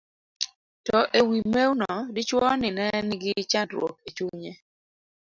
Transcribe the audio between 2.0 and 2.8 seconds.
dichuo ni